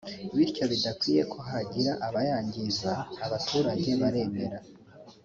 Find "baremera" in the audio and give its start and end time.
4.01-4.59